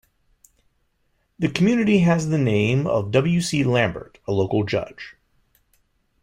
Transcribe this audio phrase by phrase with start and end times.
[1.37, 3.39] The community has the name of W.
[3.39, 3.63] C.
[3.63, 5.15] Lambert, a local judge.